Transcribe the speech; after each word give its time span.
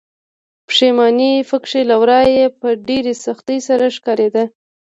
پښيماني 0.69 1.33
پکې 1.49 1.81
له 1.89 1.95
ورايه 2.01 2.45
په 2.59 2.67
ډېرې 2.87 3.13
سختۍ 3.25 3.59
سره 3.67 3.85
ښکاريده. 3.95 4.43